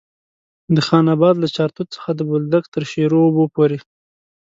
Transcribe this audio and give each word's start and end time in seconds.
د 0.75 0.77
خان 0.87 1.05
اباد 1.15 1.35
له 1.43 1.47
چارتوت 1.55 1.87
څخه 1.95 2.09
د 2.13 2.21
بولدک 2.29 2.63
تر 2.73 2.83
شیرو 2.91 3.19
اوبو 3.25 3.43
پورې. 3.55 3.77